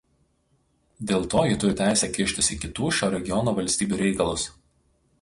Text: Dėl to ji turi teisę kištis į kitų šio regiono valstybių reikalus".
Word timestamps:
Dėl 1.11 1.27
to 1.33 1.43
ji 1.51 1.59
turi 1.65 1.77
teisę 1.83 2.11
kištis 2.17 2.51
į 2.57 2.59
kitų 2.65 2.91
šio 3.01 3.13
regiono 3.19 3.57
valstybių 3.63 4.05
reikalus". 4.05 4.53